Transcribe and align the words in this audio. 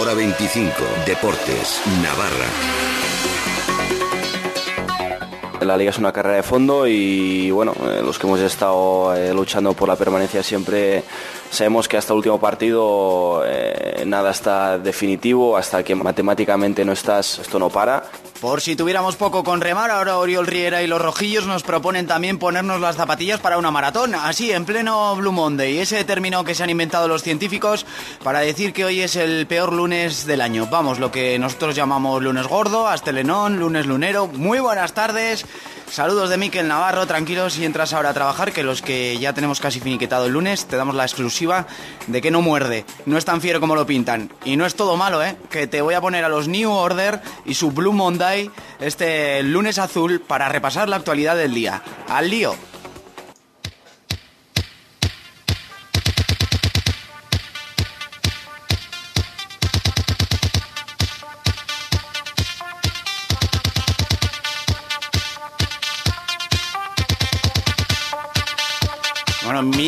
hora 0.00 0.14
25. 0.14 0.72
Deportes, 1.04 1.82
Navarra. 2.02 2.46
La 5.60 5.76
liga 5.76 5.90
es 5.90 5.98
una 5.98 6.10
carrera 6.10 6.36
de 6.36 6.42
fondo 6.42 6.86
y 6.86 7.50
bueno, 7.50 7.74
eh, 7.82 8.00
los 8.02 8.18
que 8.18 8.26
hemos 8.26 8.40
estado 8.40 9.14
eh, 9.14 9.34
luchando 9.34 9.74
por 9.74 9.88
la 9.88 9.96
permanencia 9.96 10.42
siempre 10.42 11.04
sabemos 11.50 11.88
que 11.88 11.96
hasta 11.96 12.12
el 12.12 12.18
último 12.18 12.40
partido 12.40 13.42
eh, 13.46 14.04
nada 14.06 14.30
está 14.30 14.78
definitivo, 14.78 15.56
hasta 15.56 15.82
que 15.82 15.94
matemáticamente 15.94 16.84
no 16.84 16.92
estás, 16.92 17.38
esto 17.38 17.58
no 17.58 17.68
para. 17.68 18.04
Por 18.40 18.62
si 18.62 18.74
tuviéramos 18.74 19.16
poco 19.16 19.44
con 19.44 19.60
remar, 19.60 19.90
ahora 19.90 20.16
Oriol 20.16 20.46
Riera 20.46 20.82
y 20.82 20.86
los 20.86 21.02
rojillos 21.02 21.46
nos 21.46 21.62
proponen 21.62 22.06
también 22.06 22.38
ponernos 22.38 22.80
las 22.80 22.96
zapatillas 22.96 23.38
para 23.38 23.58
una 23.58 23.70
maratón, 23.70 24.14
así 24.14 24.50
en 24.50 24.64
pleno 24.64 25.14
Blue 25.16 25.32
Monday, 25.32 25.78
ese 25.78 26.04
término 26.04 26.42
que 26.42 26.54
se 26.54 26.62
han 26.62 26.70
inventado 26.70 27.06
los 27.06 27.22
científicos 27.22 27.84
para 28.22 28.40
decir 28.40 28.72
que 28.72 28.86
hoy 28.86 29.00
es 29.02 29.16
el 29.16 29.46
peor 29.46 29.74
lunes 29.74 30.24
del 30.24 30.40
año. 30.40 30.68
Vamos, 30.70 30.98
lo 30.98 31.10
que 31.10 31.38
nosotros 31.38 31.74
llamamos 31.74 32.22
lunes 32.22 32.46
gordo, 32.46 32.88
astelenón, 32.88 33.58
lunes 33.58 33.84
lunero. 33.84 34.26
Muy 34.26 34.58
buenas 34.58 34.94
tardes. 34.94 35.44
Saludos 35.90 36.30
de 36.30 36.36
Miquel 36.36 36.68
Navarro, 36.68 37.04
tranquilos 37.08 37.58
y 37.58 37.64
entras 37.64 37.92
ahora 37.92 38.10
a 38.10 38.14
trabajar, 38.14 38.52
que 38.52 38.62
los 38.62 38.80
que 38.80 39.18
ya 39.18 39.32
tenemos 39.32 39.58
casi 39.58 39.80
finiquetado 39.80 40.26
el 40.26 40.32
lunes, 40.32 40.66
te 40.66 40.76
damos 40.76 40.94
la 40.94 41.02
exclusiva 41.02 41.66
de 42.06 42.22
que 42.22 42.30
no 42.30 42.42
muerde, 42.42 42.84
no 43.06 43.18
es 43.18 43.24
tan 43.24 43.40
fiero 43.40 43.58
como 43.58 43.74
lo 43.74 43.86
pintan. 43.86 44.32
Y 44.44 44.56
no 44.56 44.66
es 44.66 44.76
todo 44.76 44.96
malo, 44.96 45.20
¿eh? 45.20 45.36
Que 45.50 45.66
te 45.66 45.82
voy 45.82 45.94
a 45.94 46.00
poner 46.00 46.24
a 46.24 46.28
los 46.28 46.46
New 46.46 46.70
Order 46.70 47.20
y 47.44 47.54
su 47.54 47.72
Blue 47.72 47.92
Monday 47.92 48.52
este 48.78 49.42
lunes 49.42 49.78
azul 49.78 50.20
para 50.20 50.48
repasar 50.48 50.88
la 50.88 50.94
actualidad 50.94 51.34
del 51.34 51.54
día. 51.54 51.82
¡Al 52.08 52.30
lío! 52.30 52.69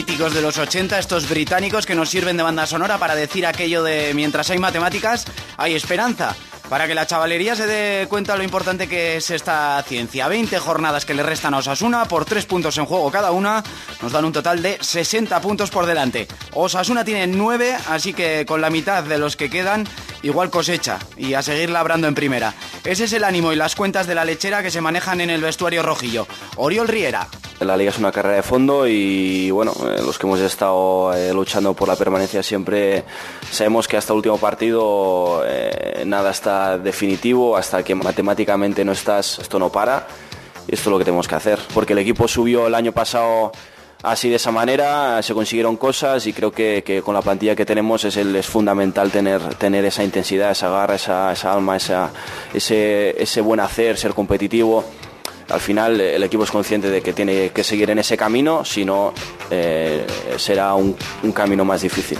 De 0.07 0.41
los 0.41 0.59
80, 0.59 0.99
estos 0.99 1.29
británicos 1.29 1.85
que 1.85 1.95
nos 1.95 2.11
sirven 2.11 2.37
de 2.37 2.43
banda 2.43 2.67
sonora 2.67 2.99
para 2.99 3.15
decir 3.15 3.45
aquello 3.45 3.83
de 3.83 4.13
mientras 4.15 4.51
hay 4.51 4.59
matemáticas, 4.59 5.25
hay 5.57 5.75
esperanza. 5.75 6.37
Para 6.69 6.87
que 6.87 6.95
la 6.95 7.07
chavalería 7.07 7.57
se 7.57 7.67
dé 7.67 8.07
cuenta 8.09 8.37
lo 8.37 8.43
importante 8.43 8.89
que 8.89 9.17
es 9.17 9.31
esta 9.31 9.83
ciencia. 9.87 10.29
20 10.29 10.59
jornadas 10.59 11.05
que 11.05 11.15
le 11.15 11.23
restan 11.23 11.55
a 11.55 11.59
Osasuna 11.59 12.05
por 12.05 12.25
3 12.25 12.47
puntos 12.47 12.79
en 12.79 12.85
juego 12.85 13.11
cada 13.11 13.31
una. 13.33 13.63
Nos 14.01 14.13
dan 14.13 14.25
un 14.25 14.33
total 14.33 14.63
de 14.63 14.79
60 14.81 15.41
puntos 15.41 15.71
por 15.71 15.87
delante. 15.87 16.29
Osasuna 16.53 17.05
tiene 17.05 17.27
9, 17.27 17.77
así 17.89 18.15
que 18.15 18.47
con 18.47 18.61
la 18.61 18.71
mitad 18.71 19.03
de 19.03 19.19
los 19.19 19.37
que 19.37 19.51
quedan 19.51 19.87
igual 20.23 20.51
cosecha 20.51 20.99
y 21.17 21.35
a 21.35 21.43
seguir 21.43 21.71
labrando 21.71 22.07
en 22.07 22.15
primera. 22.15 22.55
Ese 22.85 23.05
es 23.05 23.13
el 23.13 23.25
ánimo 23.25 23.53
y 23.53 23.57
las 23.57 23.75
cuentas 23.75 24.07
de 24.07 24.15
la 24.15 24.25
lechera 24.25 24.63
que 24.63 24.71
se 24.71 24.81
manejan 24.81 25.21
en 25.21 25.31
el 25.31 25.43
vestuario 25.43 25.83
rojillo. 25.83 26.27
Oriol 26.57 26.89
Riera. 26.89 27.29
La 27.65 27.77
liga 27.77 27.91
es 27.91 27.99
una 27.99 28.11
carrera 28.11 28.37
de 28.37 28.43
fondo 28.43 28.87
y 28.87 29.51
bueno, 29.51 29.73
eh, 29.85 30.01
los 30.05 30.19
que 30.19 30.27
hemos 30.27 30.41
estado 30.41 31.15
eh, 31.15 31.33
luchando 31.33 31.75
por 31.75 31.87
la 31.87 31.97
permanencia 31.97 32.43
siempre 32.43 33.05
sabemos 33.51 33.87
que 33.87 33.97
hasta 33.97 34.13
el 34.13 34.17
último 34.17 34.39
partido 34.39 35.43
eh, 35.47 36.03
nada 36.07 36.31
está 36.31 36.79
definitivo, 36.79 37.57
hasta 37.57 37.83
que 37.83 37.95
matemáticamente 37.95 38.85
no 38.85 38.93
estás, 38.93 39.39
esto 39.39 39.59
no 39.59 39.71
para. 39.71 40.07
Y 40.67 40.75
esto 40.75 40.89
es 40.89 40.93
lo 40.93 40.99
que 40.99 41.05
tenemos 41.05 41.27
que 41.27 41.35
hacer, 41.35 41.59
porque 41.75 41.93
el 41.93 41.99
equipo 42.01 42.29
subió 42.29 42.69
el 42.69 42.75
año 42.75 42.93
pasado 42.93 43.53
así 44.03 44.29
de 44.29 44.37
esa 44.37 44.51
manera, 44.51 45.23
se 45.23 45.35
consiguieron 45.35 45.77
cosas 45.77 46.27
y 46.27 46.33
creo 46.33 46.53
que, 46.53 47.03
con 47.05 47.15
la 47.15 47.23
plantilla 47.23 47.57
que 47.57 47.65
tenemos 47.65 48.05
es, 48.05 48.17
es 48.17 48.47
fundamental 48.47 49.11
tener, 49.11 49.41
tener 49.57 49.85
esa 49.85 50.05
intensidad, 50.05 50.53
esa 50.53 50.69
garra, 50.69 50.95
esa, 50.95 51.53
alma, 51.53 51.77
ese, 51.77 53.23
ese 53.23 53.41
buen 53.41 53.61
hacer, 53.61 53.97
ser 53.97 54.15
competitivo 54.15 54.85
al 55.49 55.61
final 55.61 56.01
el 56.01 56.23
equipo 56.23 56.45
es 56.45 56.51
consciente 56.51 56.91
de 56.91 57.03
que 57.03 57.13
tiene 57.13 57.51
que 57.51 57.65
seguir 57.65 57.91
en 57.91 57.99
ese 57.99 58.17
camino, 58.17 58.65
si 58.65 58.85
no 58.85 59.13
eh, 59.51 60.07
será 60.37 60.75
un, 60.75 60.97
camino 61.35 61.65
más 61.65 61.83
difícil. 61.83 62.19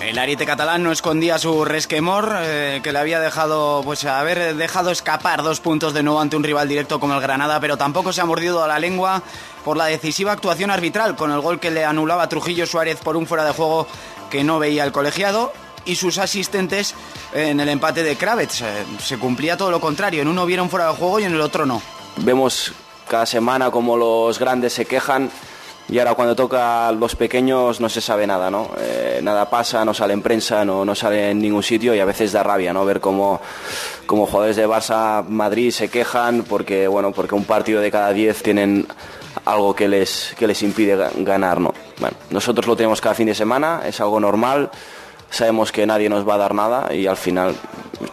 El 0.00 0.18
ariete 0.18 0.46
catalán 0.46 0.82
no 0.82 0.90
escondía 0.90 1.38
su 1.38 1.64
resquemor, 1.64 2.34
eh, 2.40 2.80
que 2.82 2.92
le 2.92 2.98
había 2.98 3.20
dejado, 3.20 3.82
pues, 3.84 4.04
haber 4.04 4.56
dejado 4.56 4.90
escapar 4.90 5.42
dos 5.42 5.60
puntos 5.60 5.92
de 5.92 6.02
nuevo 6.02 6.20
ante 6.20 6.34
un 6.34 6.44
rival 6.44 6.66
directo 6.66 6.98
como 6.98 7.14
el 7.14 7.20
Granada, 7.20 7.60
pero 7.60 7.76
tampoco 7.76 8.12
se 8.12 8.20
ha 8.20 8.24
mordido 8.24 8.64
a 8.64 8.68
la 8.68 8.78
lengua 8.78 9.22
por 9.64 9.76
la 9.76 9.84
decisiva 9.84 10.32
actuación 10.32 10.70
arbitral, 10.70 11.14
con 11.14 11.30
el 11.30 11.40
gol 11.40 11.60
que 11.60 11.70
le 11.70 11.84
anulaba 11.84 12.28
Trujillo 12.28 12.66
Suárez 12.66 12.98
por 12.98 13.16
un 13.16 13.26
fuera 13.26 13.44
de 13.44 13.52
juego 13.52 13.86
que 14.30 14.44
no 14.44 14.58
veía 14.58 14.84
el 14.84 14.92
colegiado 14.92 15.52
y 15.84 15.94
sus 15.96 16.18
asistentes 16.18 16.94
en 17.34 17.60
el 17.60 17.68
empate 17.68 18.02
de 18.02 18.16
Kravets. 18.16 18.60
Eh, 18.62 18.84
Se 19.02 19.18
cumplía 19.18 19.56
todo 19.56 19.70
lo 19.70 19.80
contrario, 19.80 20.22
en 20.22 20.28
uno 20.28 20.46
vieron 20.46 20.68
fuera 20.70 20.86
de 20.88 20.94
juego 20.94 21.20
y 21.20 21.24
en 21.24 21.34
el 21.34 21.40
otro 21.40 21.66
no. 21.66 21.80
Vemos 22.18 22.72
cada 23.08 23.26
semana 23.26 23.70
como 23.70 23.96
los 23.96 24.38
grandes 24.38 24.72
se 24.74 24.84
quejan 24.84 25.30
y 25.90 25.98
ahora 25.98 26.14
cuando 26.14 26.36
toca 26.36 26.88
a 26.88 26.92
los 26.92 27.16
pequeños 27.16 27.80
no 27.80 27.88
se 27.88 28.02
sabe 28.02 28.26
nada, 28.26 28.50
¿no? 28.50 28.68
Eh, 28.78 29.20
nada 29.22 29.48
pasa, 29.48 29.82
no 29.86 29.94
sale 29.94 30.12
en 30.12 30.20
prensa, 30.20 30.62
no, 30.62 30.84
no 30.84 30.94
sale 30.94 31.30
en 31.30 31.40
ningún 31.40 31.62
sitio 31.62 31.94
y 31.94 32.00
a 32.00 32.04
veces 32.04 32.32
da 32.32 32.42
rabia, 32.42 32.74
¿no? 32.74 32.84
Ver 32.84 33.00
cómo, 33.00 33.40
cómo 34.04 34.26
jugadores 34.26 34.56
de 34.56 34.68
Barça, 34.68 35.24
Madrid 35.26 35.70
se 35.70 35.88
quejan 35.88 36.42
porque, 36.42 36.86
bueno, 36.88 37.12
porque 37.12 37.34
un 37.34 37.44
partido 37.44 37.80
de 37.80 37.90
cada 37.90 38.12
diez 38.12 38.42
tienen 38.42 38.86
algo 39.46 39.74
que 39.74 39.88
les, 39.88 40.34
que 40.38 40.46
les 40.46 40.62
impide 40.62 40.98
ga- 40.98 41.10
ganar, 41.24 41.58
¿no? 41.58 41.72
Bueno, 42.00 42.16
nosotros 42.28 42.66
lo 42.66 42.76
tenemos 42.76 43.00
cada 43.00 43.14
fin 43.14 43.28
de 43.28 43.34
semana, 43.34 43.80
es 43.86 43.98
algo 44.02 44.20
normal, 44.20 44.70
sabemos 45.30 45.72
que 45.72 45.86
nadie 45.86 46.08
nos 46.08 46.28
va 46.28 46.34
a 46.34 46.38
dar 46.38 46.54
nada 46.54 46.94
y 46.94 47.06
al 47.06 47.16
final 47.16 47.54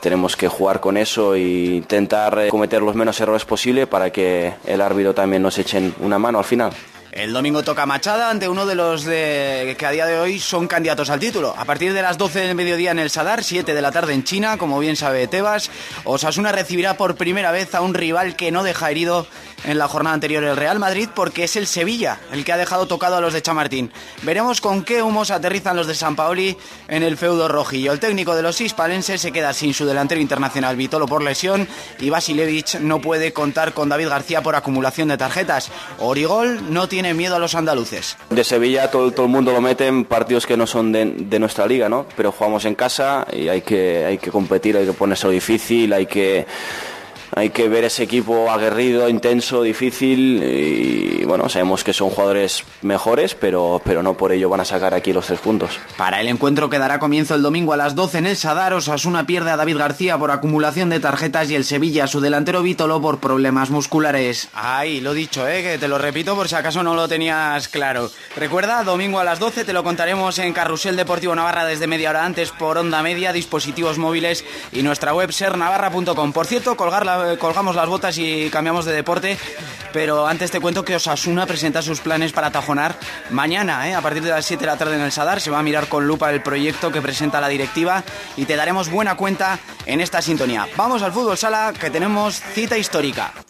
tenemos 0.01 0.35
que 0.35 0.47
jugar 0.47 0.79
con 0.79 0.97
eso 0.97 1.35
e 1.35 1.41
intentar 1.75 2.37
eh, 2.39 2.47
cometer 2.49 2.81
los 2.81 2.95
menos 2.95 3.19
errores 3.19 3.45
posible 3.45 3.87
para 3.87 4.11
que 4.11 4.53
el 4.65 4.81
árbitro 4.81 5.13
también 5.13 5.41
nos 5.41 5.57
echen 5.57 5.93
una 5.99 6.19
mano 6.19 6.39
al 6.39 6.45
final. 6.45 6.71
El 7.15 7.31
domingo 7.31 7.63
toca 7.63 7.85
Machada 7.85 8.29
ante 8.29 8.49
uno 8.49 8.65
de 8.65 8.75
los 8.75 9.05
que 9.05 9.85
a 9.85 9.91
día 9.91 10.05
de 10.05 10.19
hoy 10.19 10.37
son 10.37 10.67
candidatos 10.67 11.09
al 11.09 11.21
título. 11.21 11.55
A 11.57 11.63
partir 11.63 11.93
de 11.93 12.01
las 12.01 12.17
12 12.17 12.41
del 12.41 12.55
mediodía 12.55 12.91
en 12.91 12.99
el 12.99 13.09
Sadar, 13.09 13.41
7 13.41 13.73
de 13.73 13.81
la 13.81 13.93
tarde 13.93 14.13
en 14.13 14.25
China, 14.25 14.57
como 14.57 14.79
bien 14.79 14.97
sabe 14.97 15.25
Tebas, 15.29 15.71
Osasuna 16.03 16.51
recibirá 16.51 16.97
por 16.97 17.15
primera 17.15 17.51
vez 17.51 17.73
a 17.73 17.79
un 17.79 17.93
rival 17.93 18.35
que 18.35 18.51
no 18.51 18.63
deja 18.63 18.91
herido 18.91 19.25
en 19.63 19.77
la 19.77 19.87
jornada 19.87 20.13
anterior 20.13 20.43
el 20.43 20.57
Real 20.57 20.77
Madrid 20.77 21.09
porque 21.15 21.45
es 21.45 21.55
el 21.55 21.67
Sevilla 21.67 22.19
el 22.31 22.43
que 22.43 22.51
ha 22.51 22.57
dejado 22.57 22.85
tocado 22.85 23.15
a 23.15 23.21
los 23.21 23.33
de 23.33 23.41
Chamartín. 23.41 23.91
Veremos 24.23 24.59
con 24.59 24.83
qué 24.83 25.01
humos 25.01 25.31
aterrizan 25.31 25.77
los 25.77 25.87
de 25.87 25.95
San 25.95 26.15
Paoli 26.15 26.57
en 26.89 27.01
el 27.01 27.17
feudo 27.17 27.47
rojillo. 27.47 27.93
El 27.93 27.99
técnico 27.99 28.35
de 28.35 28.41
los 28.41 28.59
hispalenses 28.61 29.21
se 29.21 29.31
queda 29.31 29.53
sin 29.53 29.73
su 29.73 29.85
delantero 29.85 30.21
internacional 30.21 30.75
Vitolo 30.75 31.07
por 31.07 31.23
lesión 31.23 31.67
y 31.99 32.09
Basilevich 32.09 32.79
no 32.79 32.99
puede 32.99 33.33
contar 33.33 33.73
con 33.73 33.89
David 33.89 34.09
García 34.09 34.43
por 34.43 34.55
acumulación 34.55 35.07
de 35.07 35.17
tarjetas. 35.17 35.71
Origol 35.99 36.73
no 36.73 36.87
tiene 36.89 37.04
miedo 37.13 37.35
a 37.35 37.39
los 37.39 37.55
andaluces. 37.55 38.17
De 38.29 38.43
Sevilla 38.43 38.89
todo, 38.89 39.11
todo 39.11 39.25
el 39.25 39.31
mundo 39.31 39.51
lo 39.51 39.61
mete 39.61 39.87
en 39.87 40.05
partidos 40.05 40.45
que 40.45 40.57
no 40.57 40.67
son 40.67 40.91
de, 40.91 41.05
de 41.05 41.39
nuestra 41.39 41.67
liga, 41.67 41.89
¿no? 41.89 42.05
Pero 42.15 42.31
jugamos 42.31 42.65
en 42.65 42.75
casa 42.75 43.25
y 43.31 43.47
hay 43.47 43.61
que, 43.61 44.05
hay 44.05 44.17
que 44.17 44.31
competir, 44.31 44.77
hay 44.77 44.85
que 44.85 44.93
ponerse 44.93 45.29
difícil, 45.29 45.93
hay 45.93 46.05
que, 46.05 46.45
hay 47.35 47.49
que 47.49 47.67
ver 47.69 47.83
ese 47.83 48.03
equipo 48.03 48.49
aguerrido, 48.49 49.09
intenso, 49.09 49.61
difícil 49.61 50.41
y 50.43 51.25
bueno, 51.25 51.49
sabemos 51.49 51.83
que 51.83 51.91
son 51.91 52.09
jugadores 52.09 52.63
mejores, 52.81 53.35
pero, 53.35 53.81
pero 53.83 54.01
no 54.01 54.15
por 54.15 54.31
ello 54.31 54.47
van 54.49 54.61
a 54.61 54.65
sacar 54.65 54.93
aquí 54.93 55.11
los 55.11 55.25
tres 55.27 55.39
puntos. 55.39 55.71
Para 55.97 56.21
el 56.21 56.27
encuentro 56.29 56.69
que 56.69 56.79
dará 56.79 56.97
comienzo 56.99 57.35
el 57.35 57.41
domingo 57.41 57.73
a 57.73 57.77
las 57.77 57.93
12 57.95 58.19
en 58.19 58.27
el 58.27 58.37
Sadar, 58.37 58.73
Osasuna 58.73 59.25
pierde 59.25 59.51
a 59.51 59.57
David 59.57 59.77
García 59.77 60.17
por 60.17 60.31
acumulación 60.31 60.89
de 60.89 60.99
tarjetas 61.01 61.49
y 61.49 61.55
el 61.55 61.65
Sevilla 61.65 62.05
a 62.05 62.07
su 62.07 62.21
delantero 62.21 62.61
Vítolo 62.61 63.01
por 63.01 63.19
problemas 63.19 63.69
musculares. 63.69 64.47
Ay, 64.53 65.01
lo 65.01 65.13
dicho, 65.13 65.47
eh, 65.47 65.61
que 65.61 65.77
te 65.77 65.87
lo 65.89 65.97
repito 65.97 66.35
por 66.35 66.47
si 66.47 66.55
acaso 66.55 66.83
no 66.83 66.95
lo 66.95 67.07
tenías 67.09 67.67
claro. 67.67 68.09
Recuerda, 68.37 68.83
domingo 68.83 69.19
a 69.19 69.23
las 69.25 69.39
12 69.39 69.65
te 69.65 69.73
lo 69.73 69.83
contaremos 69.83 70.39
en 70.39 70.53
Carrusel 70.53 70.95
Deportivo 70.95 71.35
Navarra 71.35 71.65
desde 71.65 71.87
media 71.87 72.11
hora 72.11 72.23
antes 72.25 72.51
por 72.51 72.77
onda 72.77 73.03
media, 73.03 73.33
dispositivos 73.33 73.97
móviles 73.97 74.45
y 74.71 74.83
nuestra 74.83 75.13
web 75.13 75.31
sernavarra.com. 75.33 76.31
Por 76.31 76.45
cierto, 76.45 76.77
colgar 76.77 77.05
la- 77.05 77.24
colgamos 77.39 77.75
las 77.75 77.87
botas 77.87 78.17
y 78.17 78.49
cambiamos 78.49 78.85
de 78.85 78.93
deporte, 78.93 79.37
pero 79.93 80.27
antes 80.27 80.51
te 80.51 80.59
cuento 80.59 80.83
que 80.83 80.95
Osasuna 80.95 81.45
presenta 81.45 81.81
sus 81.81 82.01
planes 82.01 82.33
para 82.33 82.51
tajonar 82.51 82.97
mañana, 83.29 83.89
¿eh? 83.89 83.95
a 83.95 84.01
partir 84.01 84.23
de 84.23 84.31
las 84.31 84.45
7 84.45 84.61
de 84.61 84.67
la 84.67 84.77
tarde 84.77 84.95
en 84.95 85.01
el 85.01 85.11
Sadar. 85.11 85.39
Se 85.39 85.51
va 85.51 85.59
a 85.59 85.63
mirar 85.63 85.87
con 85.87 86.07
lupa 86.07 86.31
el 86.31 86.41
proyecto 86.41 86.91
que 86.91 87.01
presenta 87.01 87.39
la 87.39 87.47
directiva 87.47 88.03
y 88.35 88.45
te 88.45 88.55
daremos 88.55 88.89
buena 88.89 89.15
cuenta 89.15 89.59
en 89.85 90.01
esta 90.01 90.21
sintonía. 90.21 90.67
Vamos 90.75 91.01
al 91.01 91.13
fútbol 91.13 91.37
sala 91.37 91.73
que 91.79 91.89
tenemos 91.89 92.41
cita 92.41 92.77
histórica. 92.77 93.44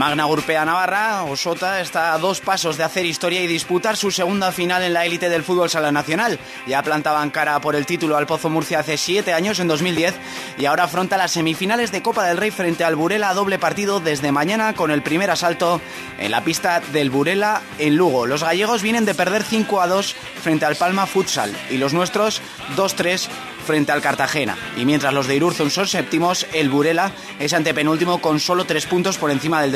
Magna 0.00 0.26
Urpea 0.26 0.64
Navarra, 0.64 1.24
Osota, 1.24 1.78
está 1.82 2.14
a 2.14 2.18
dos 2.18 2.40
pasos 2.40 2.78
de 2.78 2.84
hacer 2.84 3.04
historia 3.04 3.42
y 3.42 3.46
disputar 3.46 3.98
su 3.98 4.10
segunda 4.10 4.50
final 4.50 4.82
en 4.82 4.94
la 4.94 5.04
élite 5.04 5.28
del 5.28 5.42
fútbol 5.42 5.68
sala 5.68 5.92
nacional. 5.92 6.38
Ya 6.66 6.82
plantaban 6.82 7.28
cara 7.28 7.60
por 7.60 7.76
el 7.76 7.84
título 7.84 8.16
al 8.16 8.26
Pozo 8.26 8.48
Murcia 8.48 8.78
hace 8.78 8.96
siete 8.96 9.34
años, 9.34 9.60
en 9.60 9.68
2010, 9.68 10.14
y 10.56 10.64
ahora 10.64 10.84
afronta 10.84 11.18
las 11.18 11.32
semifinales 11.32 11.92
de 11.92 12.00
Copa 12.00 12.24
del 12.24 12.38
Rey 12.38 12.50
frente 12.50 12.82
al 12.82 12.96
Burela 12.96 13.28
a 13.28 13.34
doble 13.34 13.58
partido 13.58 14.00
desde 14.00 14.32
mañana 14.32 14.72
con 14.72 14.90
el 14.90 15.02
primer 15.02 15.30
asalto 15.30 15.82
en 16.18 16.30
la 16.30 16.44
pista 16.44 16.80
del 16.94 17.10
Burela 17.10 17.60
en 17.78 17.96
Lugo. 17.96 18.24
Los 18.24 18.42
gallegos 18.42 18.80
vienen 18.80 19.04
de 19.04 19.14
perder 19.14 19.42
5 19.42 19.82
a 19.82 19.86
2 19.86 20.16
frente 20.42 20.64
al 20.64 20.76
Palma 20.76 21.04
Futsal 21.04 21.54
y 21.68 21.76
los 21.76 21.92
nuestros 21.92 22.40
2-3 22.74 23.28
frente 23.66 23.92
al 23.92 24.00
Cartagena. 24.00 24.56
Y 24.76 24.84
mientras 24.84 25.14
los 25.14 25.26
de 25.26 25.36
Irurzun 25.36 25.70
son 25.70 25.86
séptimos, 25.86 26.46
el 26.52 26.70
Burela 26.70 27.12
es 27.38 27.52
antepenúltimo 27.52 28.20
con 28.20 28.40
solo 28.40 28.64
tres 28.64 28.86
puntos 28.86 29.18
por 29.18 29.30
encima 29.30 29.60
del 29.62 29.72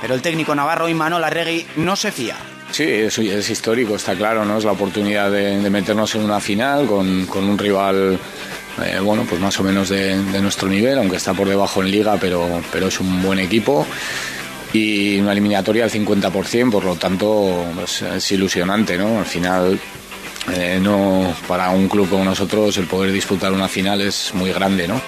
Pero 0.00 0.14
el 0.14 0.20
técnico 0.20 0.54
navarro 0.54 0.88
Imanol 0.88 1.24
Arregui 1.24 1.64
no 1.76 1.96
se 1.96 2.12
fía. 2.12 2.36
Sí, 2.70 2.84
es, 2.84 3.18
es 3.18 3.50
histórico, 3.50 3.96
está 3.96 4.14
claro, 4.14 4.44
¿no? 4.44 4.58
Es 4.58 4.64
la 4.64 4.72
oportunidad 4.72 5.30
de, 5.30 5.58
meternos 5.70 6.14
en 6.14 6.22
una 6.22 6.40
final 6.40 6.86
con, 6.86 7.28
un 7.30 7.58
rival, 7.58 8.18
eh, 8.84 8.98
bueno, 9.00 9.26
pues 9.28 9.40
más 9.40 9.58
o 9.60 9.62
menos 9.62 9.88
de, 9.88 10.16
nuestro 10.40 10.68
nivel, 10.68 10.98
aunque 10.98 11.16
está 11.16 11.34
por 11.34 11.48
debajo 11.48 11.82
en 11.82 11.90
liga, 11.90 12.16
pero, 12.20 12.62
pero 12.70 12.88
es 12.88 13.00
un 13.00 13.22
buen 13.22 13.38
equipo 13.38 13.86
y 14.72 15.18
una 15.20 15.32
eliminatoria 15.32 15.84
al 15.84 15.90
50%, 15.90 16.70
por 16.70 16.84
lo 16.84 16.96
tanto 16.96 17.66
pues, 17.74 18.02
es 18.02 18.32
ilusionante, 18.32 18.96
¿no? 18.96 19.18
Al 19.18 19.26
final 19.26 19.78
eh, 20.52 20.78
no 20.80 21.34
para 21.46 21.70
un 21.70 21.88
club 21.88 22.08
como 22.08 22.24
nosotros 22.24 22.76
el 22.78 22.86
poder 22.86 23.12
disputar 23.12 23.52
una 23.52 23.68
final 23.68 24.00
es 24.00 24.32
muy 24.34 24.52
grande, 24.52 24.88
¿no? 24.88 25.00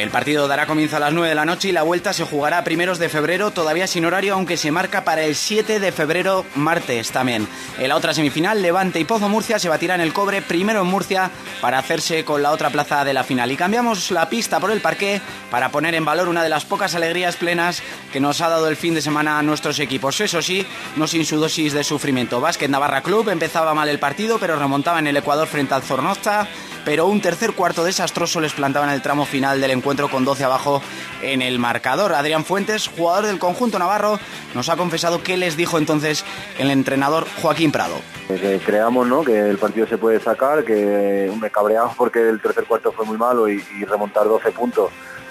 El 0.00 0.08
partido 0.08 0.48
dará 0.48 0.66
comienzo 0.66 0.96
a 0.96 0.98
las 0.98 1.12
9 1.12 1.28
de 1.28 1.34
la 1.34 1.44
noche 1.44 1.68
y 1.68 1.72
la 1.72 1.82
vuelta 1.82 2.14
se 2.14 2.24
jugará 2.24 2.64
primeros 2.64 2.98
de 2.98 3.10
febrero, 3.10 3.50
todavía 3.50 3.86
sin 3.86 4.06
horario, 4.06 4.32
aunque 4.32 4.56
se 4.56 4.70
marca 4.70 5.04
para 5.04 5.24
el 5.24 5.36
7 5.36 5.78
de 5.78 5.92
febrero, 5.92 6.46
martes 6.54 7.10
también. 7.10 7.46
En 7.78 7.90
la 7.90 7.96
otra 7.96 8.14
semifinal, 8.14 8.62
Levante 8.62 8.98
y 8.98 9.04
Pozo 9.04 9.28
Murcia 9.28 9.58
se 9.58 9.68
batirán 9.68 10.00
el 10.00 10.14
cobre 10.14 10.40
primero 10.40 10.80
en 10.80 10.86
Murcia 10.86 11.30
para 11.60 11.76
hacerse 11.78 12.24
con 12.24 12.42
la 12.42 12.50
otra 12.50 12.70
plaza 12.70 13.04
de 13.04 13.12
la 13.12 13.24
final. 13.24 13.52
Y 13.52 13.58
cambiamos 13.58 14.10
la 14.10 14.30
pista 14.30 14.58
por 14.58 14.70
el 14.70 14.80
parque 14.80 15.20
para 15.50 15.68
poner 15.68 15.94
en 15.94 16.06
valor 16.06 16.30
una 16.30 16.42
de 16.42 16.48
las 16.48 16.64
pocas 16.64 16.94
alegrías 16.94 17.36
plenas 17.36 17.82
que 18.10 18.20
nos 18.20 18.40
ha 18.40 18.48
dado 18.48 18.68
el 18.68 18.76
fin 18.76 18.94
de 18.94 19.02
semana 19.02 19.38
a 19.38 19.42
nuestros 19.42 19.78
equipos. 19.80 20.18
Eso 20.22 20.40
sí, 20.40 20.66
no 20.96 21.06
sin 21.08 21.26
su 21.26 21.36
dosis 21.36 21.74
de 21.74 21.84
sufrimiento. 21.84 22.40
Básquet 22.40 22.70
Navarra 22.70 23.02
Club 23.02 23.28
empezaba 23.28 23.74
mal 23.74 23.90
el 23.90 23.98
partido, 23.98 24.38
pero 24.38 24.58
remontaba 24.58 24.98
en 24.98 25.08
el 25.08 25.16
Ecuador 25.18 25.46
frente 25.46 25.74
al 25.74 25.82
Zornoza 25.82 26.48
pero 26.84 27.06
un 27.06 27.20
tercer 27.20 27.52
cuarto 27.52 27.84
desastroso 27.84 28.40
les 28.40 28.52
plantaba 28.52 28.86
en 28.86 28.92
el 28.92 29.02
tramo 29.02 29.24
final 29.24 29.60
del 29.60 29.70
encuentro 29.70 30.08
con 30.08 30.24
12 30.24 30.44
abajo 30.44 30.82
en 31.22 31.42
el 31.42 31.58
marcador. 31.58 32.14
Adrián 32.14 32.44
Fuentes, 32.44 32.88
jugador 32.88 33.26
del 33.26 33.38
conjunto 33.38 33.78
navarro, 33.78 34.18
nos 34.54 34.68
ha 34.68 34.76
confesado 34.76 35.22
qué 35.22 35.36
les 35.36 35.56
dijo 35.56 35.78
entonces 35.78 36.24
el 36.58 36.70
entrenador 36.70 37.26
Joaquín 37.40 37.72
Prado. 37.72 37.96
Que 38.28 38.60
creamos 38.64 39.06
¿no? 39.06 39.22
que 39.22 39.38
el 39.38 39.58
partido 39.58 39.86
se 39.86 39.98
puede 39.98 40.20
sacar, 40.20 40.64
que 40.64 41.30
me 41.40 41.50
cabreamos 41.50 41.96
porque 41.96 42.28
el 42.28 42.40
tercer 42.40 42.64
cuarto 42.64 42.92
fue 42.92 43.04
muy 43.04 43.16
malo 43.16 43.48
y, 43.48 43.60
remontar 43.88 44.24
12 44.24 44.52
puntos 44.52 44.90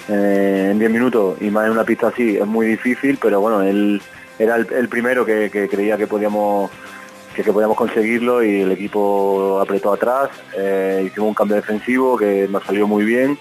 eh, 0.10 0.70
en 0.72 0.80
10 0.80 0.92
minutos 0.92 1.38
y 1.40 1.50
más 1.50 1.66
en 1.66 1.72
una 1.72 1.84
pista 1.84 2.08
así 2.08 2.38
es 2.38 2.46
muy 2.46 2.68
difícil, 2.68 3.18
pero 3.22 3.40
bueno, 3.40 3.62
él 3.62 4.02
era 4.38 4.56
el, 4.56 4.90
primero 4.90 5.26
que 5.26 5.50
creía 5.70 5.98
que 5.98 6.08
podíamos 6.08 6.72
que, 7.44 7.54
podíamos 7.54 7.78
conseguirlo 7.78 8.44
y 8.44 8.62
el 8.62 8.72
equipo 8.72 9.60
apretó 9.62 9.94
atrás, 9.94 10.30
eh, 10.58 11.04
hicimos 11.06 11.30
un 11.30 11.34
cambio 11.34 11.56
defensivo 11.56 12.18
que 12.18 12.48
nos 12.50 12.64
salió 12.64 12.88
muy 12.88 13.06
bien 13.06 13.38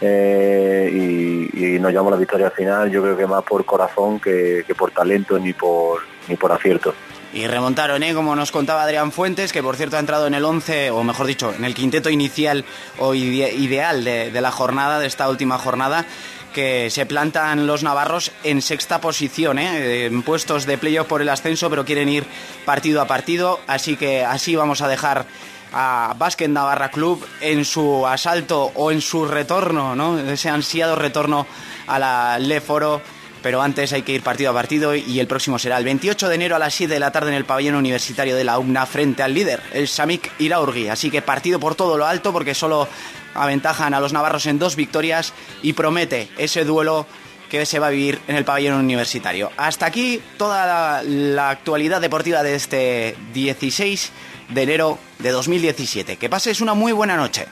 eh, 0.00 0.90
y, 0.92 1.78
nos 1.78 1.90
llevamos 1.90 2.12
la 2.12 2.18
victoria 2.18 2.46
al 2.46 2.52
final, 2.52 2.90
yo 2.90 3.02
creo 3.02 3.16
que 3.16 3.26
más 3.26 3.42
por 3.42 3.64
corazón 3.64 4.18
que, 4.18 4.64
por 4.76 4.90
talento 4.90 5.38
ni 5.38 5.52
por, 5.52 6.00
ni 6.28 6.36
por 6.36 6.50
acierto. 6.50 6.94
Y 7.34 7.48
remontaron, 7.48 8.02
¿eh? 8.04 8.14
como 8.14 8.36
nos 8.36 8.52
contaba 8.52 8.84
Adrián 8.84 9.10
Fuentes, 9.10 9.52
que 9.52 9.62
por 9.62 9.76
cierto 9.76 9.96
ha 9.96 10.00
entrado 10.00 10.28
en 10.28 10.34
el 10.34 10.44
11, 10.44 10.92
o 10.92 11.02
mejor 11.02 11.26
dicho, 11.26 11.52
en 11.52 11.64
el 11.64 11.74
quinteto 11.74 12.08
inicial 12.08 12.64
o 12.98 13.14
ideal 13.14 14.04
de 14.04 14.40
la 14.40 14.52
jornada, 14.52 15.00
de 15.00 15.08
esta 15.08 15.28
última 15.28 15.58
jornada 15.58 16.06
que 16.54 16.88
se 16.88 17.04
plantan 17.04 17.66
los 17.66 17.82
navarros 17.82 18.30
en 18.44 18.62
sexta 18.62 19.00
posición, 19.00 19.58
¿eh? 19.58 20.06
en 20.06 20.22
puestos 20.22 20.64
de 20.64 20.78
playoff 20.78 21.08
por 21.08 21.20
el 21.20 21.28
ascenso, 21.28 21.68
pero 21.68 21.84
quieren 21.84 22.08
ir 22.08 22.24
partido 22.64 23.02
a 23.02 23.06
partido, 23.06 23.60
así 23.66 23.96
que 23.96 24.24
así 24.24 24.54
vamos 24.54 24.80
a 24.80 24.88
dejar 24.88 25.26
a 25.72 26.14
Básquet 26.16 26.48
Navarra 26.48 26.90
Club 26.90 27.26
en 27.40 27.64
su 27.64 28.06
asalto 28.06 28.70
o 28.76 28.92
en 28.92 29.00
su 29.00 29.26
retorno, 29.26 29.96
¿no? 29.96 30.18
ese 30.18 30.48
ansiado 30.48 30.94
retorno 30.94 31.46
a 31.88 31.98
la 31.98 32.38
Leforo 32.38 33.02
pero 33.44 33.60
antes 33.60 33.92
hay 33.92 34.00
que 34.00 34.12
ir 34.12 34.22
partido 34.22 34.52
a 34.52 34.54
partido 34.54 34.94
y 34.94 35.20
el 35.20 35.26
próximo 35.26 35.58
será 35.58 35.76
el 35.76 35.84
28 35.84 36.30
de 36.30 36.34
enero 36.34 36.56
a 36.56 36.58
las 36.58 36.72
7 36.72 36.94
de 36.94 36.98
la 36.98 37.12
tarde 37.12 37.28
en 37.28 37.34
el 37.34 37.44
pabellón 37.44 37.74
universitario 37.74 38.36
de 38.36 38.42
la 38.42 38.58
UNA 38.58 38.86
frente 38.86 39.22
al 39.22 39.34
líder, 39.34 39.60
el 39.74 39.86
Samik 39.86 40.32
Iraurgi. 40.38 40.88
Así 40.88 41.10
que 41.10 41.20
partido 41.20 41.60
por 41.60 41.74
todo 41.74 41.98
lo 41.98 42.06
alto 42.06 42.32
porque 42.32 42.54
solo 42.54 42.88
aventajan 43.34 43.92
a 43.92 44.00
los 44.00 44.14
navarros 44.14 44.46
en 44.46 44.58
dos 44.58 44.76
victorias 44.76 45.34
y 45.60 45.74
promete 45.74 46.30
ese 46.38 46.64
duelo 46.64 47.06
que 47.50 47.66
se 47.66 47.78
va 47.78 47.88
a 47.88 47.90
vivir 47.90 48.18
en 48.28 48.36
el 48.36 48.46
pabellón 48.46 48.80
universitario. 48.80 49.52
Hasta 49.58 49.84
aquí 49.84 50.22
toda 50.38 50.64
la, 50.66 51.02
la 51.02 51.50
actualidad 51.50 52.00
deportiva 52.00 52.42
de 52.42 52.54
este 52.54 53.14
16 53.34 54.10
de 54.48 54.62
enero 54.62 54.98
de 55.18 55.32
2017. 55.32 56.16
Que 56.16 56.30
pases 56.30 56.62
una 56.62 56.72
muy 56.72 56.92
buena 56.92 57.18
noche. 57.18 57.46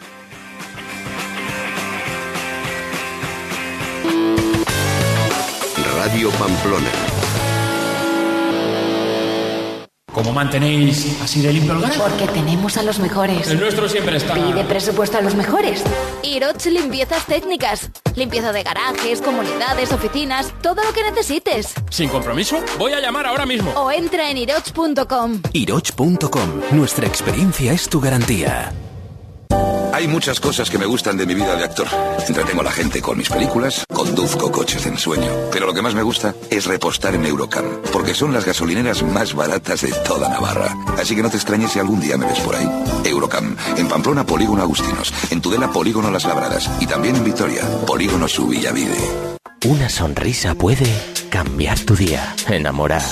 Radio 6.05 6.31
Pamplona. 6.31 6.91
¿Cómo 10.13 10.33
mantenéis 10.33 11.17
así 11.23 11.41
de 11.43 11.53
limpio 11.53 11.75
el 11.75 11.81
garaje? 11.81 12.01
Porque 12.01 12.27
tenemos 12.27 12.77
a 12.77 12.83
los 12.83 12.99
mejores. 12.99 13.47
El 13.49 13.61
nuestro 13.61 13.89
siempre 13.89 14.17
está. 14.17 14.35
Pide 14.35 14.65
presupuesto 14.65 15.19
a 15.19 15.21
los 15.21 15.37
mejores. 15.37 15.85
Iroch 16.25 16.67
Limpiezas 16.67 17.25
Técnicas. 17.27 17.93
Limpieza 18.17 18.51
de 18.51 18.65
garajes, 18.65 19.23
comunidades, 19.23 19.93
oficinas, 19.93 20.53
todo 20.61 20.83
lo 20.83 20.93
que 20.93 21.05
necesites. 21.09 21.73
¿Sin 21.89 22.09
compromiso? 22.09 22.59
Voy 22.81 22.95
a 22.95 23.01
llamar 23.01 23.27
ahora 23.27 23.47
mismo. 23.47 23.71
O 23.77 23.93
entra 23.93 24.29
en 24.29 24.39
iroch.com. 24.39 25.41
Iroch.com. 25.53 26.63
Nuestra 26.73 27.07
experiencia 27.07 27.73
es 27.73 27.89
tu 27.89 28.01
garantía. 28.01 28.73
Hay 30.03 30.09
muchas 30.09 30.41
cosas 30.41 30.69
que 30.69 30.79
me 30.79 30.87
gustan 30.87 31.17
de 31.17 31.27
mi 31.27 31.33
vida 31.33 31.55
de 31.55 31.63
actor. 31.63 31.87
Entretengo 32.27 32.63
a 32.63 32.65
la 32.65 32.73
gente 32.73 33.01
con 33.01 33.17
mis 33.17 33.29
películas, 33.29 33.85
conduzco 33.87 34.51
coches 34.51 34.85
en 34.87 34.99
sueño. 34.99 35.31
Pero 35.53 35.65
lo 35.65 35.73
que 35.73 35.81
más 35.81 35.95
me 35.95 36.03
gusta 36.03 36.35
es 36.51 36.65
repostar 36.67 37.15
en 37.15 37.25
Eurocam, 37.25 37.65
porque 37.93 38.13
son 38.13 38.33
las 38.33 38.45
gasolineras 38.45 39.05
más 39.05 39.33
baratas 39.33 39.83
de 39.83 39.93
toda 40.05 40.29
Navarra. 40.29 40.77
Así 40.99 41.15
que 41.15 41.23
no 41.23 41.31
te 41.31 41.37
extrañes 41.37 41.71
si 41.71 41.79
algún 41.79 42.01
día 42.01 42.19
me 42.19 42.27
ves 42.27 42.41
por 42.41 42.57
ahí. 42.57 42.69
Eurocam, 43.05 43.57
en 43.77 43.87
Pamplona 43.87 44.27
Polígono 44.27 44.63
Agustinos, 44.63 45.15
en 45.31 45.41
Tudela 45.41 45.71
Polígono 45.71 46.11
Las 46.11 46.25
Labradas 46.25 46.69
y 46.81 46.87
también 46.89 47.15
en 47.15 47.23
Vitoria, 47.23 47.63
Polígono 47.87 48.27
Subillavide. 48.27 49.39
Una 49.67 49.89
sonrisa 49.89 50.57
puede 50.57 50.93
cambiar 51.31 51.79
tu 51.79 51.95
día, 51.95 52.35
enamorar, 52.49 53.05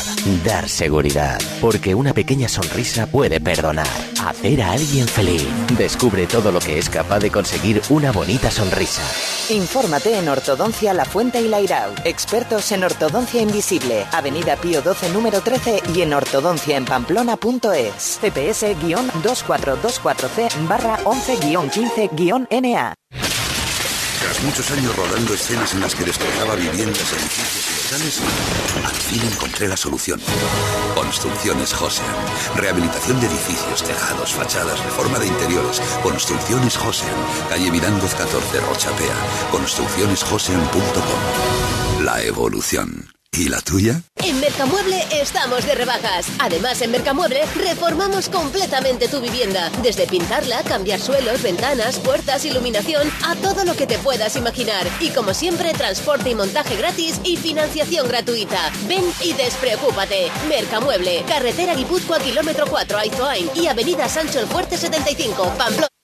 dar 0.45 0.69
seguridad, 0.69 1.41
porque 1.61 1.95
una 1.95 2.13
pequeña 2.13 2.49
sonrisa 2.49 3.07
puede 3.07 3.41
perdonar, 3.41 3.87
hacer 4.29 4.61
a 4.63 4.73
alguien 4.73 5.09
feliz. 5.09 5.47
Descubre 5.79 6.27
todo 6.27 6.53
lo 6.53 6.61
que 6.61 6.79
es 6.79 6.91
capaz 6.91 7.21
de 7.21 7.31
conseguir 7.31 7.81
una 7.89 8.13
bonita 8.13 8.51
sonrisa. 8.51 9.01
Infórmate 9.51 10.19
en 10.19 10.29
Ortodoncia 10.29 10.93
La 10.93 11.05
Fuente 11.05 11.41
y 11.41 11.47
Lairau. 11.49 11.93
Expertos 12.05 12.73
en 12.73 12.83
ortodoncia 12.85 13.41
invisible. 13.41 14.05
Avenida 14.13 14.57
Pío 14.57 14.83
12 14.83 15.11
número 15.11 15.41
13 15.41 15.83
y 15.95 16.03
en 16.03 16.13
ortodonciaenpamplona.es. 16.13 18.21
CPS-24240C 18.23 20.69
barra 20.69 20.99
11-15-NA. 21.05 22.95
Muchos 24.45 24.71
años 24.71 24.95
rodando 24.97 25.35
escenas 25.35 25.75
en 25.75 25.81
las 25.81 25.95
que 25.95 26.05
destrozaba 26.05 26.55
viviendas, 26.55 27.13
edificios 27.13 27.69
y 27.69 27.73
locales, 27.83 28.23
al 28.87 28.97
fin 28.97 29.21
encontré 29.31 29.69
la 29.69 29.77
solución. 29.77 30.19
Construcciones 30.95 31.75
Josean. 31.75 32.09
Rehabilitación 32.57 33.21
de 33.21 33.27
edificios, 33.27 33.85
tejados, 33.85 34.33
fachadas, 34.33 34.83
reforma 34.83 35.19
de 35.19 35.27
interiores. 35.27 35.83
Construcciones 36.03 36.79
Josean. 36.79 37.15
Calle 37.51 37.71
Mirandoz 37.71 38.15
14, 38.15 38.61
Rochapea. 38.61 39.15
Construccionesjosean.com. 39.51 42.05
La 42.05 42.23
evolución. 42.23 43.20
¿Y 43.33 43.49
la 43.49 43.61
tuya? 43.61 44.03
En 44.17 44.41
Mercamueble 44.41 45.03
estamos 45.13 45.65
de 45.65 45.75
rebajas. 45.75 46.27
Además, 46.41 46.83
en 46.83 46.91
Mercamueble 46.91 47.41
reformamos 47.57 48.29
completamente 48.29 49.09
tu 49.09 49.21
vivienda. 49.21 49.71
Desde 49.83 50.07
pintarla, 50.07 50.63
cambiar 50.65 51.01
suelos, 51.01 51.41
ventanas, 51.43 52.01
puertas, 52.01 52.45
iluminación, 52.45 53.09
a 53.25 53.37
todo 53.37 53.65
lo 53.65 53.75
que 53.75 53.87
te 53.87 53.99
puedas 53.99 54.35
imaginar. 54.37 54.87
Y 55.01 55.11
como 55.11 55.33
siempre, 55.33 55.73
transporte 55.73 56.31
y 56.31 56.35
montaje 56.35 56.77
gratis 56.77 57.21
y 57.25 57.37
financiación 57.37 58.09
gratuita. 58.09 58.73
Ven 58.89 59.05
y 59.23 59.33
despreocúpate. 59.35 60.31
Mercamueble, 60.49 61.25
carretera 61.27 61.75
Guipúzcoa, 61.75 62.19
kilómetro 62.19 62.67
4, 62.69 62.99
Aizoain 62.99 63.49
y 63.55 63.69
avenida 63.69 64.09
Sancho 64.09 64.41
el 64.41 64.49
Fuerte 64.49 64.77
75, 64.77 65.55
Pamplona. 65.57 65.91